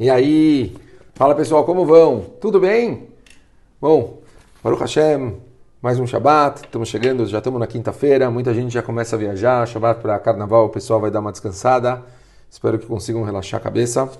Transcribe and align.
E 0.00 0.08
aí, 0.08 0.74
fala 1.12 1.34
pessoal, 1.34 1.62
como 1.62 1.84
vão? 1.84 2.24
Tudo 2.40 2.58
bem? 2.58 3.08
Bom, 3.78 4.20
Baruch 4.64 4.80
Hashem, 4.80 5.36
mais 5.82 6.00
um 6.00 6.06
Shabat, 6.06 6.62
estamos 6.64 6.88
chegando, 6.88 7.26
já 7.26 7.36
estamos 7.36 7.60
na 7.60 7.66
quinta-feira, 7.66 8.30
muita 8.30 8.54
gente 8.54 8.72
já 8.72 8.82
começa 8.82 9.14
a 9.14 9.18
viajar, 9.18 9.68
Shabat 9.68 10.00
para 10.00 10.18
Carnaval, 10.18 10.64
o 10.64 10.68
pessoal 10.70 11.02
vai 11.02 11.10
dar 11.10 11.20
uma 11.20 11.30
descansada, 11.30 12.02
espero 12.48 12.78
que 12.78 12.86
consigam 12.86 13.22
relaxar 13.24 13.60
a 13.60 13.62
cabeça. 13.62 14.10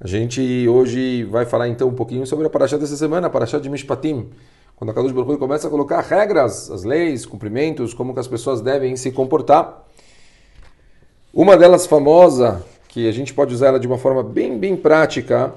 A 0.00 0.06
gente 0.06 0.66
hoje 0.66 1.24
vai 1.24 1.44
falar 1.44 1.68
então 1.68 1.88
um 1.88 1.94
pouquinho 1.94 2.26
sobre 2.26 2.46
a 2.46 2.48
Parashá 2.48 2.78
dessa 2.78 2.96
semana, 2.96 3.26
a 3.26 3.30
Parashá 3.30 3.58
de 3.58 3.68
Mishpatim, 3.68 4.30
quando 4.74 4.88
a 4.88 4.94
Kadosh 4.94 5.12
Baruch 5.12 5.36
começa 5.36 5.66
a 5.66 5.70
colocar 5.70 6.00
regras, 6.00 6.70
as 6.70 6.82
leis, 6.82 7.26
cumprimentos, 7.26 7.92
como 7.92 8.14
que 8.14 8.20
as 8.20 8.26
pessoas 8.26 8.62
devem 8.62 8.96
se 8.96 9.12
comportar. 9.12 9.84
Uma 11.30 11.58
delas 11.58 11.86
famosa, 11.86 12.64
que 12.90 13.08
a 13.08 13.12
gente 13.12 13.32
pode 13.32 13.54
usar 13.54 13.68
ela 13.68 13.78
de 13.78 13.86
uma 13.86 13.96
forma 13.96 14.20
bem, 14.20 14.58
bem 14.58 14.76
prática, 14.76 15.54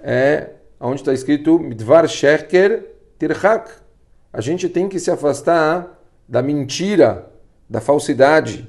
é 0.00 0.50
onde 0.80 1.02
está 1.02 1.14
escrito 1.14 1.56
Midvar 1.56 2.06
Sheker 2.08 2.84
Tirhak. 3.16 3.70
A 4.32 4.40
gente 4.40 4.68
tem 4.68 4.88
que 4.88 4.98
se 4.98 5.08
afastar 5.08 6.02
da 6.28 6.42
mentira, 6.42 7.30
da 7.70 7.80
falsidade. 7.80 8.68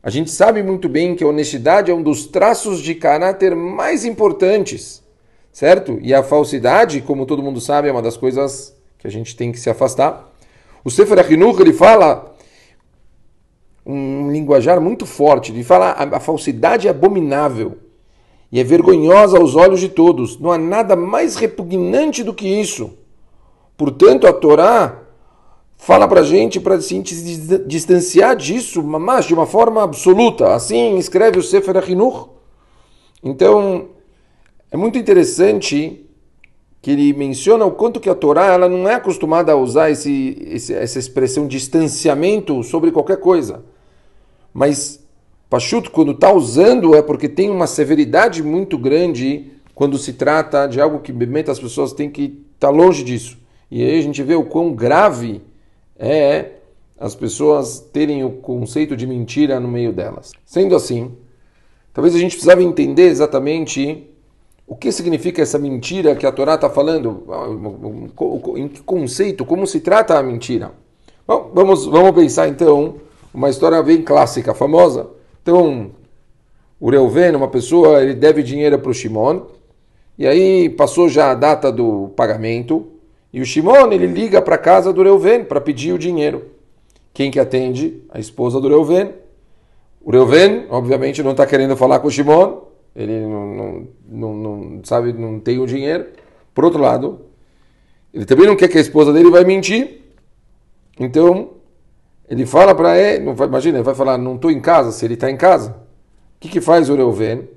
A 0.00 0.08
gente 0.08 0.30
sabe 0.30 0.62
muito 0.62 0.88
bem 0.88 1.16
que 1.16 1.24
a 1.24 1.26
honestidade 1.26 1.90
é 1.90 1.94
um 1.94 2.02
dos 2.02 2.28
traços 2.28 2.80
de 2.80 2.94
caráter 2.94 3.56
mais 3.56 4.04
importantes, 4.04 5.02
certo? 5.52 5.98
E 6.00 6.14
a 6.14 6.22
falsidade, 6.22 7.00
como 7.00 7.26
todo 7.26 7.42
mundo 7.42 7.60
sabe, 7.60 7.88
é 7.88 7.92
uma 7.92 8.02
das 8.02 8.16
coisas 8.16 8.72
que 8.98 9.06
a 9.08 9.10
gente 9.10 9.34
tem 9.34 9.50
que 9.50 9.58
se 9.58 9.68
afastar. 9.68 10.32
O 10.84 10.92
Sefer 10.92 11.18
Achinuch, 11.18 11.60
ele 11.60 11.72
fala 11.72 12.35
um 13.86 14.32
linguajar 14.32 14.80
muito 14.80 15.06
forte, 15.06 15.52
de 15.52 15.62
falar 15.62 15.92
a, 15.92 16.16
a 16.16 16.20
falsidade 16.20 16.88
é 16.88 16.90
abominável 16.90 17.78
e 18.50 18.58
é 18.58 18.64
vergonhosa 18.64 19.38
aos 19.38 19.54
olhos 19.54 19.78
de 19.78 19.88
todos. 19.88 20.38
Não 20.40 20.50
há 20.50 20.58
nada 20.58 20.96
mais 20.96 21.36
repugnante 21.36 22.24
do 22.24 22.34
que 22.34 22.48
isso. 22.48 22.90
Portanto, 23.76 24.26
a 24.26 24.32
Torá 24.32 25.02
fala 25.76 26.08
para 26.08 26.22
gente 26.22 26.58
para 26.58 26.80
se 26.80 27.00
distanciar 27.66 28.34
disso, 28.34 28.82
mas 28.82 29.26
de 29.26 29.34
uma 29.34 29.46
forma 29.46 29.82
absoluta. 29.82 30.54
Assim 30.54 30.96
escreve 30.96 31.38
o 31.38 31.42
Sefer 31.42 31.76
Achinuch. 31.76 32.30
Então, 33.22 33.90
é 34.70 34.76
muito 34.76 34.98
interessante 34.98 36.04
que 36.80 36.90
ele 36.90 37.12
menciona 37.12 37.64
o 37.64 37.72
quanto 37.72 38.00
que 38.00 38.08
a 38.08 38.14
Torá 38.14 38.46
ela 38.46 38.68
não 38.68 38.88
é 38.88 38.94
acostumada 38.94 39.52
a 39.52 39.56
usar 39.56 39.90
esse, 39.90 40.38
esse, 40.46 40.72
essa 40.72 40.98
expressão 40.98 41.46
distanciamento 41.46 42.62
sobre 42.62 42.90
qualquer 42.90 43.18
coisa. 43.18 43.64
Mas 44.56 45.04
Pachuto, 45.50 45.90
quando 45.90 46.12
está 46.12 46.32
usando, 46.32 46.96
é 46.96 47.02
porque 47.02 47.28
tem 47.28 47.50
uma 47.50 47.66
severidade 47.66 48.42
muito 48.42 48.78
grande 48.78 49.52
quando 49.74 49.98
se 49.98 50.14
trata 50.14 50.66
de 50.66 50.80
algo 50.80 51.00
que 51.00 51.12
realmente 51.12 51.50
as 51.50 51.60
pessoas 51.60 51.92
têm 51.92 52.08
que 52.08 52.42
estar 52.54 52.68
tá 52.68 52.70
longe 52.70 53.04
disso. 53.04 53.36
E 53.70 53.82
aí 53.82 53.98
a 53.98 54.02
gente 54.02 54.22
vê 54.22 54.34
o 54.34 54.44
quão 54.44 54.72
grave 54.72 55.42
é 55.98 56.52
as 56.98 57.14
pessoas 57.14 57.80
terem 57.92 58.24
o 58.24 58.30
conceito 58.30 58.96
de 58.96 59.06
mentira 59.06 59.60
no 59.60 59.68
meio 59.68 59.92
delas. 59.92 60.32
Sendo 60.46 60.74
assim, 60.74 61.12
talvez 61.92 62.14
a 62.14 62.18
gente 62.18 62.32
precisava 62.32 62.62
entender 62.62 63.08
exatamente 63.08 64.08
o 64.66 64.74
que 64.74 64.90
significa 64.90 65.42
essa 65.42 65.58
mentira 65.58 66.16
que 66.16 66.24
a 66.24 66.32
Torá 66.32 66.54
está 66.54 66.70
falando, 66.70 67.24
em 68.56 68.68
que 68.68 68.82
conceito, 68.82 69.44
como 69.44 69.66
se 69.66 69.80
trata 69.80 70.18
a 70.18 70.22
mentira. 70.22 70.72
Bom, 71.28 71.50
vamos, 71.52 71.84
vamos 71.84 72.12
pensar 72.12 72.48
então 72.48 73.04
uma 73.36 73.50
história 73.50 73.82
bem 73.82 74.00
clássica, 74.00 74.54
famosa. 74.54 75.10
Então, 75.42 75.90
o 76.80 76.88
Reuven, 76.88 77.36
uma 77.36 77.48
pessoa, 77.48 78.02
ele 78.02 78.14
deve 78.14 78.42
dinheiro 78.42 78.78
para 78.78 78.90
o 78.90 78.94
Shimon, 78.94 79.42
e 80.16 80.26
aí 80.26 80.70
passou 80.70 81.06
já 81.06 81.32
a 81.32 81.34
data 81.34 81.70
do 81.70 82.08
pagamento, 82.16 82.86
e 83.30 83.42
o 83.42 83.44
Shimon, 83.44 83.92
ele 83.92 84.06
liga 84.06 84.40
para 84.40 84.54
a 84.54 84.58
casa 84.58 84.90
do 84.90 85.02
Reuven 85.02 85.44
para 85.44 85.60
pedir 85.60 85.92
o 85.92 85.98
dinheiro. 85.98 86.46
Quem 87.12 87.30
que 87.30 87.38
atende? 87.38 88.02
A 88.08 88.18
esposa 88.18 88.58
do 88.58 88.68
Reuven. 88.68 89.12
O 90.02 90.10
Reuven, 90.10 90.64
obviamente, 90.70 91.22
não 91.22 91.32
está 91.32 91.44
querendo 91.44 91.76
falar 91.76 91.98
com 91.98 92.08
o 92.08 92.10
Shimon, 92.10 92.62
ele 92.94 93.20
não, 93.20 93.46
não, 93.54 93.86
não, 94.08 94.34
não, 94.34 94.80
sabe, 94.82 95.12
não 95.12 95.38
tem 95.38 95.58
o 95.58 95.66
dinheiro. 95.66 96.06
Por 96.54 96.64
outro 96.64 96.80
lado, 96.80 97.20
ele 98.14 98.24
também 98.24 98.46
não 98.46 98.56
quer 98.56 98.68
que 98.68 98.78
a 98.78 98.80
esposa 98.80 99.12
dele 99.12 99.30
vai 99.30 99.44
mentir. 99.44 100.00
Então, 100.98 101.50
ele 102.28 102.44
fala 102.44 102.74
para 102.74 102.98
ele, 102.98 103.24
não 103.24 103.34
vai, 103.34 103.46
imagina, 103.46 103.78
ele 103.78 103.84
vai 103.84 103.94
falar, 103.94 104.18
não 104.18 104.34
estou 104.34 104.50
em 104.50 104.60
casa, 104.60 104.90
se 104.90 105.04
ele 105.04 105.14
está 105.14 105.30
em 105.30 105.36
casa. 105.36 105.70
O 105.70 106.40
que, 106.40 106.48
que 106.48 106.60
faz 106.60 106.90
o 106.90 106.96
Reuven? 106.96 107.48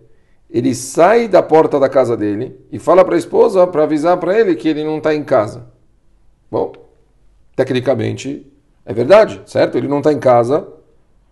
Ele 0.50 0.74
sai 0.74 1.28
da 1.28 1.44
porta 1.44 1.80
da 1.80 1.90
casa 1.90 2.16
dele 2.16 2.56
e 2.72 2.80
fala 2.80 3.04
para 3.04 3.16
a 3.16 3.18
esposa 3.18 3.66
para 3.68 3.84
avisar 3.84 4.18
para 4.18 4.40
ele 4.40 4.56
que 4.56 4.68
ele 4.68 4.84
não 4.84 4.98
está 4.98 5.14
em 5.14 5.24
casa. 5.24 5.68
Bom, 6.50 6.74
tecnicamente 7.56 8.48
é 8.86 8.94
verdade, 8.94 9.42
certo? 9.46 9.78
Ele 9.78 9.88
não 9.88 10.00
está 10.00 10.12
em 10.12 10.20
casa, 10.20 10.68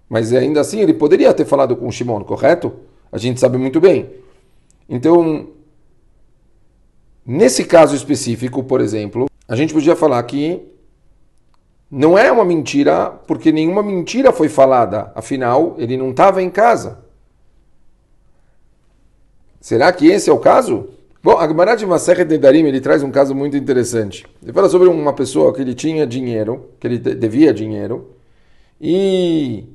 mas 0.10 0.34
ainda 0.34 0.62
assim 0.62 0.80
ele 0.80 0.94
poderia 0.94 1.34
ter 1.34 1.46
falado 1.46 1.76
com 1.76 1.88
o 1.88 1.92
Shimon, 1.92 2.24
correto? 2.24 2.74
A 3.12 3.18
gente 3.18 3.40
sabe 3.40 3.58
muito 3.58 3.80
bem. 3.80 4.10
Então, 4.88 5.48
nesse 7.26 7.66
caso 7.66 7.96
específico, 7.96 8.64
por 8.64 8.82
exemplo, 8.82 9.28
a 9.48 9.56
gente 9.56 9.74
podia 9.74 9.96
falar 9.96 10.22
que 10.24 10.62
não 11.90 12.18
é 12.18 12.32
uma 12.32 12.44
mentira, 12.44 13.10
porque 13.28 13.52
nenhuma 13.52 13.82
mentira 13.82 14.32
foi 14.32 14.50
falada. 14.50 15.12
Afinal, 15.16 15.76
ele 15.78 15.96
não 15.96 16.12
estava 16.12 16.42
em 16.42 16.50
casa. 16.50 17.00
Será 19.62 19.92
que 19.92 20.08
esse 20.08 20.30
é 20.30 20.34
o 20.34 20.40
caso? 20.40 20.90
Bom, 21.24 21.38
a 21.38 21.48
Gemara 21.48 21.76
de 21.76 21.86
Masechet 21.86 22.30
Nedarim, 22.30 22.66
ele 22.66 22.80
traz 22.80 23.04
um 23.04 23.12
caso 23.12 23.34
muito 23.34 23.58
interessante. 23.58 24.26
Ele 24.42 24.54
fala 24.54 24.70
sobre 24.70 24.88
uma 24.88 25.14
pessoa 25.14 25.54
que 25.54 25.62
ele 25.62 25.74
tinha 25.74 26.06
dinheiro, 26.06 26.70
que 26.80 26.88
ele 26.88 26.98
devia 26.98 27.54
dinheiro, 27.54 28.12
e 28.80 29.66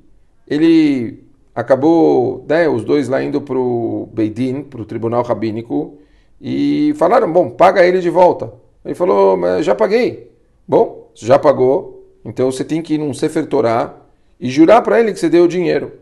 ele 0.47 1.25
acabou, 1.55 2.45
né, 2.49 2.69
os 2.69 2.85
dois 2.85 3.09
lá 3.09 3.23
indo 3.23 3.41
para 3.41 3.59
o 3.59 4.09
Beidin, 4.13 4.63
para 4.63 4.81
o 4.81 4.85
tribunal 4.85 5.23
rabínico, 5.23 5.99
e 6.41 6.95
falaram, 6.97 7.31
bom, 7.31 7.51
paga 7.51 7.85
ele 7.85 8.01
de 8.01 8.09
volta. 8.09 8.53
Ele 8.85 8.95
falou, 8.95 9.37
mas 9.37 9.65
já 9.65 9.75
paguei. 9.75 10.31
Bom, 10.67 11.11
já 11.15 11.39
pagou, 11.39 12.02
então 12.25 12.51
você 12.51 12.65
tem 12.65 12.81
que 12.83 12.95
ir 12.95 12.99
num 12.99 13.13
Sefer 13.13 13.47
Torah 13.47 13.97
e 14.39 14.49
jurar 14.51 14.83
para 14.83 15.01
ele 15.01 15.13
que 15.13 15.19
você 15.19 15.29
deu 15.29 15.45
o 15.45 15.49
dinheiro. 15.49 15.93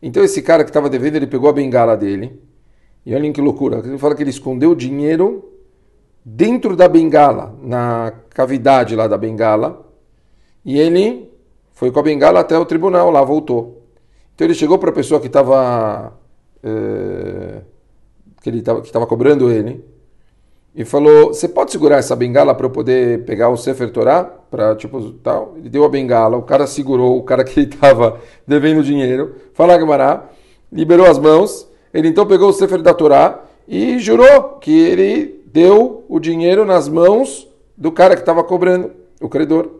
Então 0.00 0.22
esse 0.22 0.42
cara 0.42 0.64
que 0.64 0.70
estava 0.70 0.90
devendo, 0.90 1.16
ele 1.16 1.26
pegou 1.26 1.48
a 1.48 1.52
bengala 1.52 1.96
dele. 1.96 2.40
E 3.04 3.14
olhem 3.14 3.32
que 3.32 3.40
loucura. 3.40 3.78
Ele 3.78 3.98
fala 3.98 4.14
que 4.14 4.22
ele 4.22 4.30
escondeu 4.30 4.70
o 4.70 4.76
dinheiro 4.76 5.48
dentro 6.24 6.76
da 6.76 6.88
bengala, 6.88 7.56
na 7.62 8.12
cavidade 8.30 8.94
lá 8.96 9.06
da 9.06 9.16
bengala. 9.16 9.88
E 10.64 10.78
ele 10.78 11.30
foi 11.72 11.90
com 11.90 12.00
a 12.00 12.02
bengala 12.02 12.40
até 12.40 12.58
o 12.58 12.64
tribunal, 12.64 13.10
lá 13.10 13.22
voltou. 13.22 13.82
Então 14.34 14.46
ele 14.46 14.54
chegou 14.54 14.78
para 14.78 14.90
a 14.90 14.94
pessoa 14.94 15.20
que 15.20 15.26
estava 15.26 16.16
é, 16.62 17.62
estava 18.44 18.80
que 18.80 18.86
estava 18.86 19.06
cobrando 19.06 19.50
ele 19.50 19.84
e 20.74 20.84
falou: 20.84 21.28
"Você 21.28 21.48
pode 21.48 21.72
segurar 21.72 21.98
essa 21.98 22.16
bengala 22.16 22.54
para 22.54 22.66
eu 22.66 22.70
poder 22.70 23.24
pegar 23.24 23.48
o 23.48 23.56
Sefer 23.56 23.90
Torah 23.90 24.30
tipo 24.76 25.12
tal?" 25.22 25.54
Ele 25.56 25.68
deu 25.68 25.84
a 25.84 25.88
bengala, 25.88 26.36
o 26.36 26.42
cara 26.42 26.66
segurou, 26.66 27.18
o 27.18 27.22
cara 27.22 27.44
que 27.44 27.60
ele 27.60 27.68
estava 27.74 28.20
devendo 28.46 28.82
dinheiro, 28.82 29.34
fala 29.54 29.76
Gamará, 29.76 30.30
liberou 30.70 31.06
as 31.06 31.18
mãos, 31.18 31.68
ele 31.92 32.08
então 32.08 32.26
pegou 32.26 32.48
o 32.48 32.52
Sefer 32.52 32.80
da 32.82 32.94
Torá 32.94 33.42
e 33.68 33.98
jurou 33.98 34.58
que 34.60 34.76
ele 34.76 35.42
deu 35.46 36.04
o 36.08 36.18
dinheiro 36.18 36.64
nas 36.64 36.88
mãos 36.88 37.48
do 37.76 37.92
cara 37.92 38.14
que 38.14 38.22
estava 38.22 38.42
cobrando, 38.42 38.90
o 39.20 39.28
credor. 39.28 39.70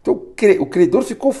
Então 0.00 0.14
o 0.60 0.66
credor 0.66 1.02
ficou 1.02 1.32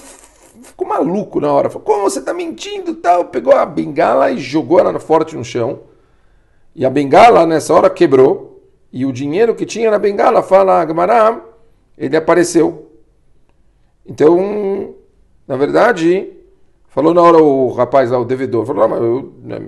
ficou 0.62 0.86
maluco 0.86 1.40
na 1.40 1.52
hora. 1.52 1.68
Falou, 1.68 1.84
como 1.84 2.02
você 2.02 2.20
está 2.20 2.32
mentindo? 2.32 2.94
Tal. 2.94 3.26
Pegou 3.26 3.54
a 3.54 3.66
bengala 3.66 4.30
e 4.30 4.38
jogou 4.38 4.78
ela 4.78 4.98
forte 4.98 5.36
no 5.36 5.44
chão. 5.44 5.80
E 6.74 6.86
a 6.86 6.90
bengala 6.90 7.44
nessa 7.44 7.74
hora 7.74 7.90
quebrou. 7.90 8.51
E 8.92 9.06
o 9.06 9.12
dinheiro 9.12 9.54
que 9.54 9.64
tinha 9.64 9.90
na 9.90 9.98
bengala, 9.98 10.42
fala 10.42 10.80
Agmará, 10.80 11.40
ele 11.96 12.16
apareceu. 12.16 12.90
Então, 14.06 14.94
na 15.48 15.56
verdade, 15.56 16.30
falou 16.88 17.14
na 17.14 17.22
hora 17.22 17.38
o 17.38 17.72
rapaz 17.72 18.10
lá, 18.10 18.18
o 18.18 18.24
devedor, 18.24 18.66
falou, 18.66 18.86
mas 18.88 19.00
eu, 19.00 19.32
né, 19.42 19.58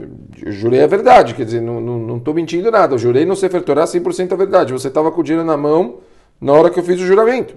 eu, 0.44 0.52
jurei 0.52 0.82
a 0.82 0.86
verdade, 0.86 1.34
quer 1.34 1.44
dizer, 1.44 1.62
não 1.62 2.18
estou 2.18 2.34
mentindo 2.34 2.70
nada, 2.70 2.94
eu 2.94 2.98
jurei 2.98 3.24
no 3.24 3.34
Sefer 3.34 3.62
Torah 3.62 3.84
100% 3.84 4.32
a 4.32 4.36
verdade, 4.36 4.72
você 4.72 4.88
estava 4.88 5.10
com 5.10 5.20
o 5.20 5.24
dinheiro 5.24 5.46
na 5.46 5.56
mão 5.56 6.00
na 6.40 6.52
hora 6.52 6.68
que 6.68 6.78
eu 6.78 6.84
fiz 6.84 7.00
o 7.00 7.06
juramento. 7.06 7.56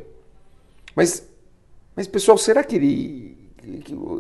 Mas, 0.95 1.27
mas 1.95 2.07
pessoal, 2.07 2.37
será 2.37 2.63
que 2.63 2.75
ele, 2.75 3.37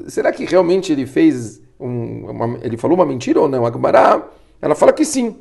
será 0.07 0.31
que 0.33 0.43
realmente 0.43 0.91
ele 0.91 1.05
fez, 1.05 1.61
um, 1.79 2.29
uma, 2.29 2.59
ele 2.61 2.75
falou 2.75 2.97
uma 2.97 3.05
mentira 3.05 3.39
ou 3.39 3.47
não? 3.47 3.63
A 3.63 3.69
Agmará, 3.69 4.27
ela 4.61 4.75
fala 4.75 4.91
que 4.91 5.05
sim, 5.05 5.37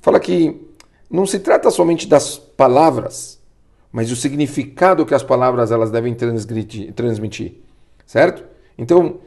fala 0.00 0.20
que 0.20 0.65
não 1.10 1.26
se 1.26 1.38
trata 1.38 1.70
somente 1.70 2.08
das 2.08 2.36
palavras, 2.36 3.40
mas 3.92 4.08
do 4.08 4.16
significado 4.16 5.06
que 5.06 5.14
as 5.14 5.22
palavras 5.22 5.70
elas 5.70 5.90
devem 5.90 6.14
transmitir, 6.14 7.54
certo? 8.04 8.44
Então, 8.76 9.18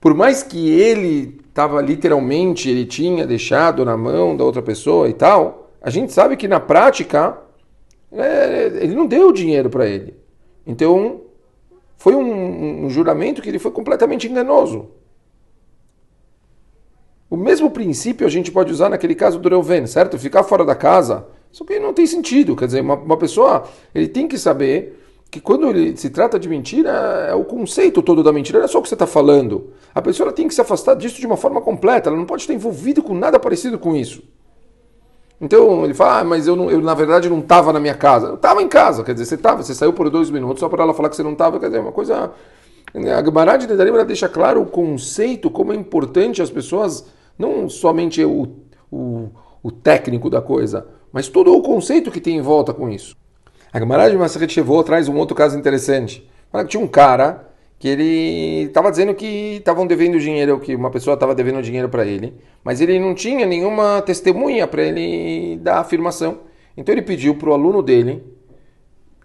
por 0.00 0.14
mais 0.14 0.42
que 0.42 0.68
ele 0.70 1.40
estava 1.48 1.80
literalmente, 1.80 2.68
ele 2.68 2.84
tinha 2.84 3.26
deixado 3.26 3.84
na 3.84 3.96
mão 3.96 4.36
da 4.36 4.44
outra 4.44 4.60
pessoa 4.60 5.08
e 5.08 5.14
tal, 5.14 5.70
a 5.80 5.88
gente 5.88 6.12
sabe 6.12 6.36
que 6.36 6.48
na 6.48 6.60
prática 6.60 7.38
é, 8.12 8.66
ele 8.80 8.94
não 8.94 9.06
deu 9.06 9.28
o 9.28 9.32
dinheiro 9.32 9.70
para 9.70 9.86
ele. 9.86 10.14
Então 10.66 11.22
foi 11.96 12.14
um, 12.14 12.84
um 12.84 12.90
juramento 12.90 13.40
que 13.40 13.48
ele 13.48 13.58
foi 13.58 13.70
completamente 13.70 14.28
enganoso. 14.28 14.88
O 17.34 17.36
mesmo 17.36 17.68
princípio 17.68 18.24
a 18.24 18.30
gente 18.30 18.52
pode 18.52 18.72
usar 18.72 18.88
naquele 18.88 19.12
caso 19.12 19.40
do 19.40 19.48
Reuven, 19.48 19.88
certo? 19.88 20.16
Ficar 20.16 20.44
fora 20.44 20.64
da 20.64 20.76
casa, 20.76 21.26
só 21.50 21.64
que 21.64 21.80
não 21.80 21.92
tem 21.92 22.06
sentido. 22.06 22.54
Quer 22.54 22.66
dizer, 22.66 22.80
uma, 22.80 22.94
uma 22.94 23.16
pessoa 23.16 23.64
ele 23.92 24.06
tem 24.06 24.28
que 24.28 24.38
saber 24.38 25.02
que 25.32 25.40
quando 25.40 25.68
ele 25.68 25.96
se 25.96 26.10
trata 26.10 26.38
de 26.38 26.48
mentira, 26.48 26.90
é 27.28 27.34
o 27.34 27.42
conceito 27.42 28.00
todo 28.02 28.22
da 28.22 28.32
mentira, 28.32 28.60
não 28.60 28.66
é 28.66 28.68
só 28.68 28.78
o 28.78 28.82
que 28.82 28.88
você 28.88 28.94
está 28.94 29.04
falando. 29.04 29.72
A 29.92 30.00
pessoa 30.00 30.30
tem 30.30 30.46
que 30.46 30.54
se 30.54 30.60
afastar 30.60 30.94
disso 30.94 31.18
de 31.18 31.26
uma 31.26 31.36
forma 31.36 31.60
completa, 31.60 32.08
ela 32.08 32.16
não 32.16 32.24
pode 32.24 32.42
estar 32.42 32.54
envolvida 32.54 33.02
com 33.02 33.14
nada 33.14 33.40
parecido 33.40 33.80
com 33.80 33.96
isso. 33.96 34.22
Então 35.40 35.84
ele 35.84 35.92
fala, 35.92 36.20
ah, 36.20 36.24
mas 36.24 36.46
eu, 36.46 36.54
não, 36.54 36.70
eu 36.70 36.80
na 36.80 36.94
verdade 36.94 37.28
não 37.28 37.40
estava 37.40 37.72
na 37.72 37.80
minha 37.80 37.96
casa. 37.96 38.28
Eu 38.28 38.34
estava 38.36 38.62
em 38.62 38.68
casa, 38.68 39.02
quer 39.02 39.12
dizer, 39.12 39.24
você 39.24 39.34
estava, 39.34 39.60
você 39.60 39.74
saiu 39.74 39.92
por 39.92 40.08
dois 40.08 40.30
minutos 40.30 40.60
só 40.60 40.68
para 40.68 40.84
ela 40.84 40.94
falar 40.94 41.08
que 41.08 41.16
você 41.16 41.24
não 41.24 41.32
estava, 41.32 41.58
quer 41.58 41.66
dizer, 41.66 41.78
é 41.78 41.80
uma 41.80 41.90
coisa. 41.90 42.30
A 42.94 43.24
Gemara 43.24 43.56
de 43.56 43.66
Nedarim 43.66 43.92
deixa 44.06 44.28
claro 44.28 44.62
o 44.62 44.66
conceito, 44.66 45.50
como 45.50 45.72
é 45.72 45.76
importante 45.76 46.40
as 46.40 46.48
pessoas, 46.48 47.04
não 47.38 47.68
somente 47.68 48.24
o, 48.24 48.56
o, 48.90 49.28
o 49.62 49.70
técnico 49.70 50.28
da 50.30 50.40
coisa, 50.40 50.86
mas 51.12 51.28
todo 51.28 51.54
o 51.54 51.62
conceito 51.62 52.10
que 52.10 52.20
tem 52.20 52.36
em 52.36 52.40
volta 52.40 52.72
com 52.72 52.88
isso. 52.88 53.16
A 53.72 53.78
Gemara 53.78 54.10
de 54.10 54.16
Masachet 54.16 54.52
Shevot 54.52 54.84
traz 54.84 55.08
um 55.08 55.16
outro 55.16 55.34
caso 55.34 55.58
interessante. 55.58 56.28
Tinha 56.68 56.82
um 56.82 56.86
cara 56.86 57.48
que 57.78 57.88
ele 57.88 58.62
estava 58.66 58.90
dizendo 58.90 59.14
que 59.14 59.56
estavam 59.56 59.86
devendo 59.86 60.18
dinheiro, 60.18 60.60
que 60.60 60.74
uma 60.74 60.90
pessoa 60.90 61.14
estava 61.14 61.34
devendo 61.34 61.60
dinheiro 61.60 61.88
para 61.88 62.06
ele, 62.06 62.34
mas 62.62 62.80
ele 62.80 62.98
não 62.98 63.14
tinha 63.14 63.44
nenhuma 63.44 64.00
testemunha 64.02 64.66
para 64.66 64.82
ele 64.82 65.58
dar 65.58 65.78
afirmação. 65.78 66.40
Então 66.76 66.94
ele 66.94 67.02
pediu 67.02 67.34
para 67.34 67.50
o 67.50 67.52
aluno 67.52 67.82
dele 67.82 68.22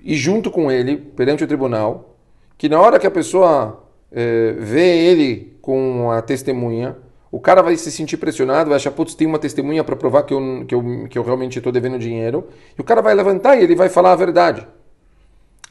e 0.02 0.16
junto 0.16 0.50
com 0.50 0.72
ele 0.72 0.98
perante 0.98 1.44
o 1.44 1.48
tribunal 1.48 2.18
que 2.58 2.68
na 2.68 2.82
hora 2.82 3.00
que 3.00 3.08
a 3.08 3.12
pessoa 3.12 3.88
é, 4.12 4.54
vê 4.58 5.06
ele 5.06 5.58
com 5.62 6.12
a 6.12 6.22
testemunha 6.22 6.98
o 7.32 7.40
cara 7.40 7.62
vai 7.62 7.76
se 7.76 7.92
sentir 7.92 8.18
pressionado, 8.18 8.70
vai 8.70 8.78
achar, 8.78 8.92
putz, 8.92 9.14
tem 9.14 9.28
uma 9.28 9.38
testemunha 9.38 9.84
para 9.84 9.96
provar 9.96 10.24
que 10.24 10.34
eu, 10.34 10.66
que, 10.68 10.74
eu, 10.74 11.08
que 11.10 11.18
eu 11.18 11.24
realmente 11.24 11.58
estou 11.60 11.72
devendo 11.72 12.00
dinheiro. 12.00 12.48
E 12.78 12.82
o 12.82 12.84
cara 12.84 13.02
vai 13.02 13.14
levantar 13.14 13.56
e 13.56 13.64
ele 13.64 13.76
vai 13.76 13.90
falar 13.90 14.14
a 14.14 14.16
verdade. 14.16 14.68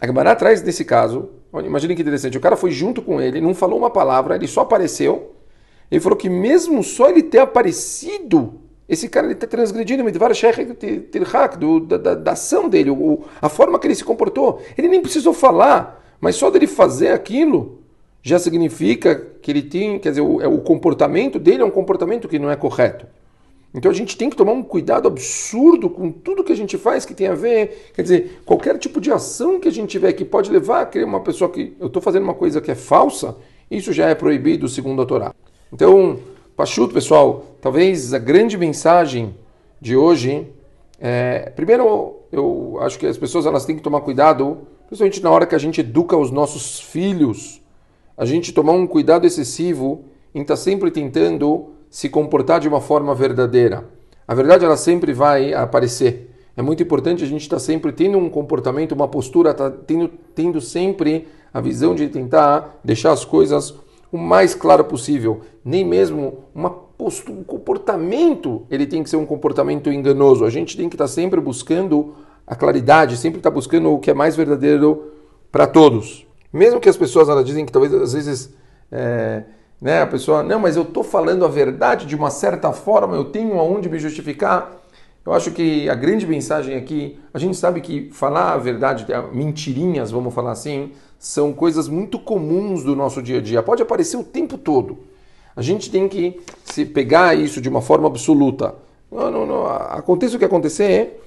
A 0.01 0.07
Gemara 0.07 0.37
traz 0.37 0.63
nesse 0.63 0.85
caso, 0.85 1.31
imagine 1.65 1.97
que 1.97 2.03
interessante, 2.03 2.39
o 2.39 2.41
cara 2.41 2.57
foi 2.57 2.71
junto 2.71 3.03
com 3.03 3.21
ele, 3.21 3.41
não 3.41 3.53
falou 3.53 3.79
uma 3.79 3.91
palavra, 3.91 4.37
ele 4.37 4.47
só 4.47 4.61
apareceu. 4.61 5.35
Ele 5.91 6.01
falou 6.01 6.17
que 6.17 6.29
mesmo 6.29 6.85
só 6.85 7.09
ele 7.09 7.23
ter 7.23 7.39
aparecido, 7.39 8.61
esse 8.89 9.09
cara 9.09 9.33
está 9.33 9.47
transgredindo 9.47 10.05
do, 11.59 11.81
da, 11.81 11.97
da, 11.97 12.15
da 12.15 12.33
ação 12.33 12.69
dele, 12.69 12.91
o, 12.91 13.25
a 13.43 13.49
forma 13.49 13.79
que 13.79 13.87
ele 13.87 13.95
se 13.95 14.05
comportou. 14.05 14.63
Ele 14.77 14.87
nem 14.87 15.01
precisou 15.01 15.33
falar, 15.33 16.17
mas 16.21 16.37
só 16.37 16.51
dele 16.51 16.67
fazer 16.67 17.09
aquilo, 17.09 17.83
já 18.23 18.39
significa 18.39 19.15
que 19.41 19.51
ele 19.51 19.63
tem, 19.63 19.99
quer 19.99 20.11
dizer, 20.11 20.21
o, 20.21 20.41
é, 20.41 20.49
o 20.49 20.59
comportamento 20.59 21.39
dele 21.39 21.63
é 21.63 21.65
um 21.65 21.71
comportamento 21.71 22.29
que 22.29 22.39
não 22.39 22.51
é 22.51 22.57
correto. 22.57 23.07
Então 23.75 23.91
a 23.91 23.95
gente 23.95 24.17
tem 24.17 24.31
que 24.31 24.37
tomar 24.37 24.53
um 24.53 24.63
cuidado 24.63 25.07
absurdo 25.07 25.91
com 25.91 26.11
tudo 26.11 26.43
que 26.43 26.53
a 26.53 26.57
gente 26.57 26.79
faz 26.79 27.05
que 27.05 27.15
tem 27.15 27.27
a 27.27 27.35
ver, 27.35 27.91
quer 27.95 28.03
dizer, 28.03 28.41
qualquer 28.45 28.79
tipo 28.79 29.01
de 29.01 29.13
ação 29.13 29.61
que 29.61 29.69
a 29.69 29.73
gente 29.73 29.91
tiver 29.91 30.13
que 30.15 30.25
pode 30.25 30.51
levar 30.51 30.83
a 30.83 30.87
criar 30.87 31.07
uma 31.07 31.21
pessoa 31.21 31.51
que 31.51 31.77
eu 31.79 31.87
estou 31.87 32.01
fazendo 32.01 32.23
uma 32.23 32.35
coisa 32.35 32.61
que 32.61 32.71
é 32.71 32.75
falsa, 32.75 33.37
isso 33.71 33.93
já 33.93 34.09
é 34.09 34.15
proibido 34.15 34.69
segundo 34.69 35.03
a 35.03 35.07
Torá. 35.07 35.35
Então, 35.73 36.19
Pachuto, 36.57 36.95
pessoal, 36.95 37.45
talvez 37.61 38.15
a 38.15 38.19
grande 38.19 38.57
mensagem 38.57 39.35
de 39.81 39.95
hoje 39.95 40.47
é, 41.01 41.51
primeiro, 41.55 42.17
eu 42.33 42.79
acho 42.81 42.99
que 42.99 43.07
as 43.07 43.17
pessoas 43.17 43.47
elas 43.47 43.65
têm 43.65 43.77
que 43.77 43.83
tomar 43.83 44.01
cuidado, 44.01 44.67
principalmente 44.89 45.23
na 45.23 45.31
hora 45.31 45.47
que 45.47 45.55
a 45.55 45.59
gente 45.59 45.81
educa 45.81 46.17
os 46.17 46.31
nossos 46.31 46.81
filhos 46.81 47.58
a 48.19 48.25
gente 48.25 48.53
tomar 48.53 48.73
um 48.73 48.85
cuidado 48.85 49.25
excessivo 49.27 50.05
em 50.35 50.43
estar 50.43 50.55
tá 50.55 50.61
sempre 50.61 50.91
tentando 50.91 51.69
se 51.89 52.09
comportar 52.09 52.59
de 52.59 52.67
uma 52.67 52.81
forma 52.81 53.15
verdadeira. 53.15 53.89
A 54.27 54.35
verdade 54.35 54.65
ela 54.65 54.77
sempre 54.77 55.13
vai 55.13 55.55
aparecer. 55.55 56.35
É 56.57 56.61
muito 56.61 56.83
importante 56.83 57.23
a 57.23 57.27
gente 57.27 57.43
estar 57.43 57.57
tá 57.57 57.61
sempre 57.61 57.93
tendo 57.93 58.19
um 58.19 58.29
comportamento, 58.29 58.93
uma 58.93 59.07
postura, 59.07 59.55
tá 59.55 59.71
tendo, 59.71 60.11
tendo 60.35 60.61
sempre 60.61 61.29
a 61.55 61.61
visão 61.61 61.95
de 61.95 62.09
tentar 62.09 62.81
deixar 62.83 63.13
as 63.13 63.25
coisas 63.25 63.73
o 64.11 64.19
mais 64.19 64.53
claro 64.53 64.85
possível. 64.85 65.43
Nem 65.65 65.85
mesmo 65.85 66.41
uma 66.53 66.71
postura, 66.71 67.39
um 67.39 67.45
comportamento, 67.45 68.67
ele 68.69 68.87
tem 68.87 69.05
que 69.05 69.09
ser 69.09 69.17
um 69.17 69.25
comportamento 69.25 69.93
enganoso. 69.93 70.45
A 70.45 70.51
gente 70.51 70.77
tem 70.77 70.89
que 70.89 70.97
estar 70.97 71.05
tá 71.05 71.09
sempre 71.09 71.41
buscando 71.41 72.15
a 72.45 72.57
claridade, 72.57 73.17
sempre 73.17 73.39
estar 73.39 73.51
buscando 73.51 73.93
o 73.93 74.01
que 74.01 74.11
é 74.11 74.15
mais 74.15 74.35
verdadeiro 74.35 75.13
para 75.53 75.69
todos. 75.69 76.28
Mesmo 76.53 76.81
que 76.81 76.89
as 76.89 76.97
pessoas 76.97 77.29
elas 77.29 77.45
dizem 77.45 77.67
que 77.67 77.73
talvez 77.73 77.93
às 77.95 78.13
vezes 78.13 78.55
é, 78.91 79.45
né, 79.81 80.03
a 80.03 80.07
pessoa, 80.07 80.43
não, 80.43 80.59
mas 80.59 80.77
eu 80.77 80.83
estou 80.83 81.05
falando 81.05 81.45
a 81.45 81.49
verdade 81.49 82.07
de 82.07 82.17
uma 82.17 82.31
certa 82.31 82.73
forma, 82.73 83.15
eu 83.15 83.27
tenho 83.27 83.59
aonde 83.59 83.89
me 83.89 83.99
justificar. 83.99 84.77
Eu 85.25 85.33
acho 85.35 85.51
que 85.51 85.89
a 85.91 85.95
grande 85.95 86.27
mensagem 86.27 86.75
aqui, 86.75 87.21
a 87.35 87.39
gente 87.39 87.57
sabe 87.57 87.81
que 87.83 88.11
falar 88.13 88.55
a 88.55 88.57
verdade, 88.57 89.07
mentirinhas, 89.33 90.11
vamos 90.11 90.33
falar 90.33 90.53
assim, 90.53 90.93
são 91.19 91.53
coisas 91.53 91.87
muito 91.87 92.19
comuns 92.19 92.83
do 92.83 92.97
nosso 92.97 93.21
dia 93.23 93.39
a 93.39 93.43
dia. 93.43 93.63
Pode 93.63 93.83
aparecer 93.83 94.17
o 94.17 94.25
tempo 94.25 94.57
todo. 94.57 94.99
A 95.55 95.61
gente 95.61 95.91
tem 95.91 96.09
que 96.09 96.41
se 96.65 96.87
pegar 96.87 97.35
isso 97.35 97.61
de 97.61 97.69
uma 97.69 97.83
forma 97.83 98.07
absoluta. 98.07 98.75
Não, 99.11 99.31
não, 99.31 99.45
não. 99.45 99.67
Aconteça 99.67 100.37
o 100.37 100.39
que 100.39 100.45
acontecer, 100.45 101.21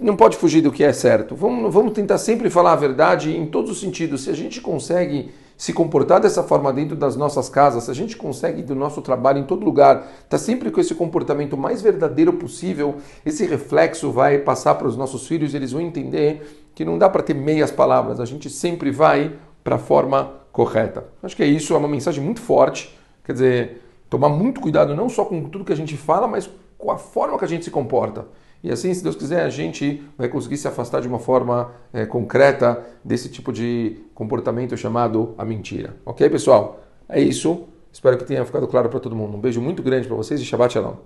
não 0.00 0.16
pode 0.16 0.36
fugir 0.36 0.60
do 0.60 0.72
que 0.72 0.82
é 0.82 0.92
certo. 0.92 1.34
Vamos, 1.34 1.72
vamos 1.72 1.92
tentar 1.92 2.18
sempre 2.18 2.50
falar 2.50 2.72
a 2.72 2.76
verdade 2.76 3.36
em 3.36 3.46
todos 3.46 3.70
os 3.70 3.80
sentidos. 3.80 4.24
Se 4.24 4.30
a 4.30 4.34
gente 4.34 4.60
consegue 4.60 5.30
se 5.56 5.72
comportar 5.72 6.20
dessa 6.20 6.42
forma 6.42 6.72
dentro 6.72 6.94
das 6.94 7.16
nossas 7.16 7.48
casas, 7.48 7.84
se 7.84 7.90
a 7.90 7.94
gente 7.94 8.16
consegue 8.16 8.62
do 8.62 8.76
nosso 8.76 9.02
trabalho 9.02 9.40
em 9.40 9.44
todo 9.44 9.64
lugar, 9.64 10.06
tá 10.28 10.38
sempre 10.38 10.70
com 10.70 10.80
esse 10.80 10.94
comportamento 10.94 11.56
mais 11.56 11.82
verdadeiro 11.82 12.32
possível, 12.34 12.96
esse 13.26 13.44
reflexo 13.44 14.12
vai 14.12 14.38
passar 14.38 14.76
para 14.76 14.86
os 14.86 14.96
nossos 14.96 15.26
filhos, 15.26 15.54
eles 15.54 15.72
vão 15.72 15.80
entender 15.80 16.68
que 16.76 16.84
não 16.84 16.96
dá 16.96 17.08
para 17.08 17.24
ter 17.24 17.34
meias 17.34 17.72
palavras, 17.72 18.20
a 18.20 18.24
gente 18.24 18.48
sempre 18.48 18.92
vai 18.92 19.32
para 19.64 19.74
a 19.74 19.78
forma 19.78 20.32
correta. 20.52 21.04
Acho 21.20 21.34
que 21.34 21.42
é 21.42 21.46
isso, 21.46 21.74
é 21.74 21.76
uma 21.76 21.88
mensagem 21.88 22.22
muito 22.22 22.40
forte, 22.40 22.96
quer 23.24 23.32
dizer, 23.32 23.82
tomar 24.08 24.28
muito 24.28 24.60
cuidado 24.60 24.94
não 24.94 25.08
só 25.08 25.24
com 25.24 25.42
tudo 25.48 25.64
que 25.64 25.72
a 25.72 25.76
gente 25.76 25.96
fala, 25.96 26.28
mas 26.28 26.48
com 26.78 26.92
a 26.92 26.96
forma 26.96 27.36
que 27.36 27.44
a 27.44 27.48
gente 27.48 27.64
se 27.64 27.70
comporta. 27.72 28.26
E 28.62 28.70
assim, 28.70 28.92
se 28.92 29.02
Deus 29.02 29.14
quiser, 29.14 29.42
a 29.42 29.50
gente 29.50 30.02
vai 30.16 30.28
conseguir 30.28 30.56
se 30.56 30.66
afastar 30.66 31.00
de 31.00 31.08
uma 31.08 31.18
forma 31.18 31.70
é, 31.92 32.04
concreta 32.04 32.84
desse 33.04 33.28
tipo 33.28 33.52
de 33.52 33.98
comportamento 34.14 34.76
chamado 34.76 35.34
a 35.38 35.44
mentira. 35.44 35.96
Ok, 36.04 36.28
pessoal? 36.28 36.80
É 37.08 37.20
isso. 37.20 37.64
Espero 37.92 38.18
que 38.18 38.24
tenha 38.24 38.44
ficado 38.44 38.66
claro 38.66 38.88
para 38.88 39.00
todo 39.00 39.14
mundo. 39.14 39.36
Um 39.36 39.40
beijo 39.40 39.60
muito 39.60 39.82
grande 39.82 40.06
para 40.06 40.16
vocês 40.16 40.40
e 40.40 40.44
Shabbat 40.44 40.74
Shalom. 40.74 40.94